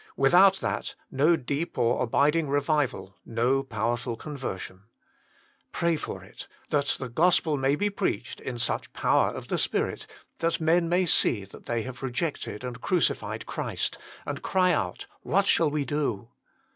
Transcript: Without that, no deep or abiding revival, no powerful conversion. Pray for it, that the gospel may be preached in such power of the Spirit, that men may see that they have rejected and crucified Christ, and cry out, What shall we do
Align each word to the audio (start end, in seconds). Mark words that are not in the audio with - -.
Without 0.17 0.55
that, 0.61 0.95
no 1.11 1.35
deep 1.35 1.77
or 1.77 2.01
abiding 2.01 2.49
revival, 2.49 3.17
no 3.23 3.61
powerful 3.61 4.15
conversion. 4.15 4.85
Pray 5.71 5.95
for 5.95 6.23
it, 6.23 6.47
that 6.71 6.95
the 6.99 7.07
gospel 7.07 7.55
may 7.55 7.75
be 7.75 7.87
preached 7.91 8.39
in 8.39 8.57
such 8.57 8.91
power 8.93 9.29
of 9.31 9.47
the 9.49 9.59
Spirit, 9.59 10.07
that 10.39 10.59
men 10.59 10.89
may 10.89 11.05
see 11.05 11.45
that 11.45 11.67
they 11.67 11.83
have 11.83 12.01
rejected 12.01 12.63
and 12.63 12.81
crucified 12.81 13.45
Christ, 13.45 13.99
and 14.25 14.41
cry 14.41 14.73
out, 14.73 15.05
What 15.23 15.45
shall 15.45 15.69
we 15.69 15.85
do 15.85 16.29